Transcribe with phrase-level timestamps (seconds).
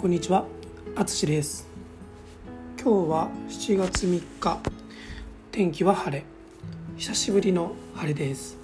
[0.00, 0.46] こんにちは、
[0.96, 1.68] あつしです。
[2.82, 4.58] 今日は7月3日、
[5.52, 6.24] 天気は晴れ。
[6.96, 8.56] 久しぶりの晴れです。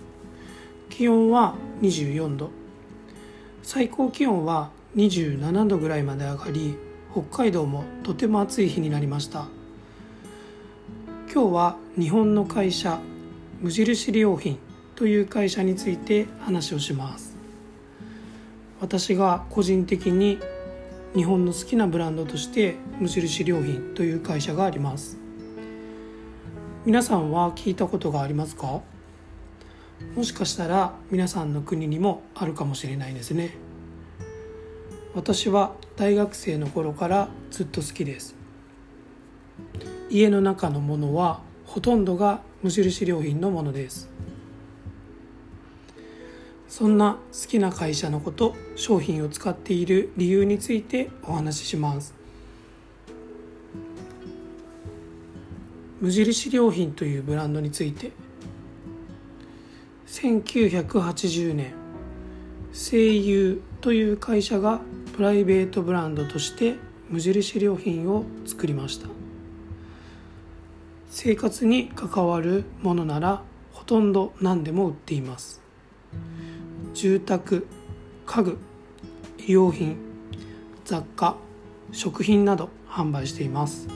[0.88, 2.50] 気温は24度。
[3.62, 6.79] 最高気温は27度ぐらいまで上がり、
[7.12, 9.46] 北海道もとても暑い日になりました。
[11.30, 12.98] 今日は日本の会社、
[13.61, 14.58] 無印良品
[14.94, 17.36] という会社について話をします。
[18.80, 20.39] 私が個人的に
[21.14, 25.18] 日本の好きなブランドとして無印良品という会社があります。
[26.84, 28.80] 皆さんは聞いたことがありますか？
[30.14, 33.56] もしかしたら皆さんの国にもあるかもしれないですね。
[35.14, 38.34] 私は大学生の頃からずっと好きです。
[40.10, 44.10] 家の中のものはほとんどが無印良品のものです。
[46.69, 52.14] そんな好きな会社のこと商品を使っている理由についてお話しします。
[56.00, 58.12] 無印良品というブランドについて。
[60.06, 61.74] 1980年
[62.72, 64.80] 声優という会社が
[65.14, 66.76] プライベートブランドとして
[67.08, 69.08] 無印良品を作りました。
[71.10, 75.66] 生活に関わるものならほとんど何でも売っています。
[76.97, 77.66] 住宅
[78.25, 78.56] 家具
[79.36, 79.98] 衣料品
[80.86, 81.36] 雑貨
[81.92, 83.86] 食品など販売しています。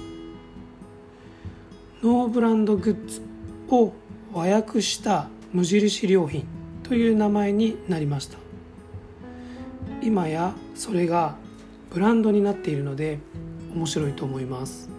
[2.02, 3.22] ノーブランドグッズ
[3.70, 3.94] を
[4.34, 6.44] 和訳した無印良品
[6.82, 8.36] という名前になりました。
[10.02, 11.36] 今やそれが
[11.88, 13.18] ブランドになっているので
[13.74, 14.90] 面白いと思います。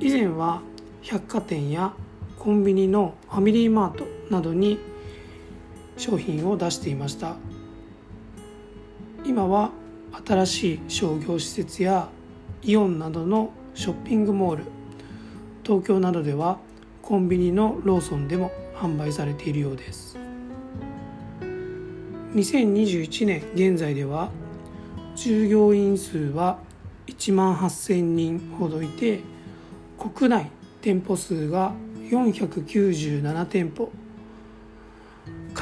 [0.00, 0.60] 以前は
[1.02, 1.94] 百貨店や
[2.36, 4.92] コンビニのファミリーマートなどに
[5.96, 7.36] 商品を出していました。
[9.24, 9.70] 今は
[10.26, 12.08] 新しい商業施設や
[12.62, 14.64] イオンなどのショッピングモール
[15.64, 16.58] 東京などでは
[17.02, 20.18] コンビニのローソンでも販売されているようです。
[22.34, 24.30] 2021年現在では
[25.14, 26.58] 従業員数は
[27.06, 29.20] 1万8000人ほどいて
[29.98, 31.72] 国内店舗数が
[32.10, 33.90] 497店舗。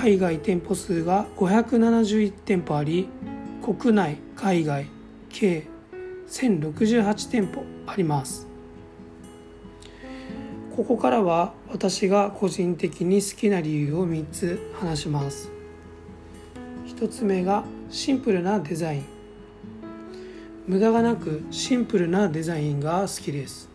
[0.03, 3.09] 海外店舗数が571店舗あり
[3.63, 4.87] 国内海外
[5.29, 5.69] 計
[6.29, 8.49] 1068店舗あります。
[10.75, 15.53] ここからは私が個人的に好きな理由を3つ話します。
[16.89, 19.05] 1つ目がシンプルなデザイン。
[20.67, 23.69] 無駄がなくシンプルなデザインが好きです。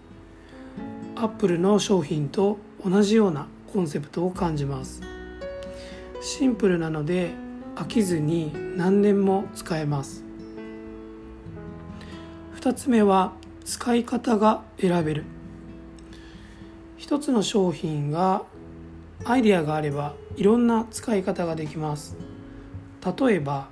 [1.16, 5.17] アップルの商品と同じようなコンセプトを感じます。
[6.22, 7.32] シンプルなので
[7.76, 10.24] 飽きずに何年も使えます。
[12.60, 13.34] 2つ目は
[13.66, 15.26] 使い方が選べる。
[16.98, 18.44] 一つの商品が
[19.26, 22.18] アイデアがあればいろんな使い方ができます。
[23.20, 23.68] 例えば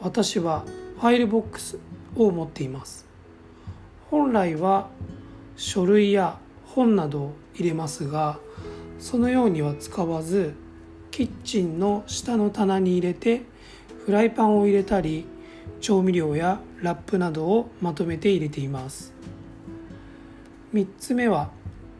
[0.00, 0.64] 私は
[1.00, 1.78] ファイルボックス
[2.16, 3.06] を持っています。
[4.10, 4.88] 本来は
[5.56, 8.38] 書類や本などを入れますが
[8.98, 10.54] そのようには使わず
[11.18, 13.42] キッチンの下の棚に入れて
[14.06, 15.26] フライパンを入れたり
[15.80, 19.12] 調味料やラップなどをまとめて入れています。
[20.72, 21.50] 3つ目は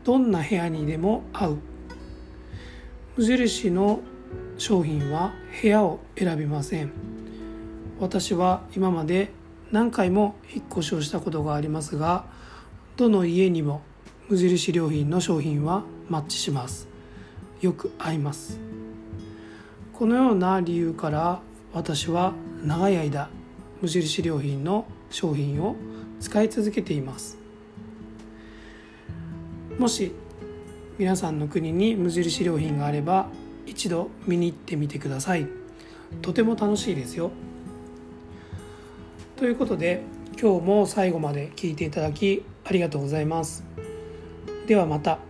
[0.05, 1.59] どんな部屋にでも合う。
[3.17, 3.99] 無印の
[4.57, 6.93] 商品は部屋を選びません。
[7.99, 9.33] 私は今まで
[9.73, 12.27] 何回も引っ越しをしたことがありますが
[12.97, 13.83] どの家にも
[14.29, 16.87] 無印良品の商品はマッチします。
[17.61, 18.78] よく合います。
[19.99, 21.41] このような理由から
[21.75, 22.33] 私は
[22.63, 23.29] 長い間
[23.83, 25.75] 無印良品の商品を
[26.21, 27.37] 使い続けています。
[29.77, 30.13] もし
[30.99, 33.29] 皆さんの国に無印良品があれば
[33.67, 35.49] 一度見に行ってみてください。
[36.23, 37.33] とても楽しいですよ。
[39.35, 40.03] ということで
[40.41, 43.65] 今日も最後まで聞いていただきありがとうございます。
[44.69, 45.28] ではまた。